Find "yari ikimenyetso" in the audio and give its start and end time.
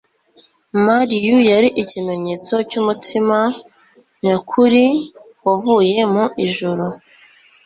1.51-2.55